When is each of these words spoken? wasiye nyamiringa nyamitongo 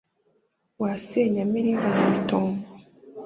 wasiye 0.81 1.25
nyamiringa 1.35 1.87
nyamitongo 1.97 2.67